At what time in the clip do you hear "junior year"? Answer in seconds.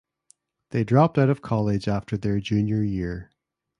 2.39-3.29